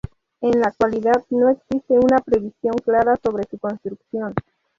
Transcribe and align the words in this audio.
En 0.41 0.59
la 0.59 0.69
actualidad 0.69 1.23
no 1.29 1.49
existe 1.49 1.93
una 1.93 2.17
previsión 2.25 2.73
clara 2.83 3.17
sobre 3.23 3.43
su 3.47 3.59
construcción. 3.59 4.33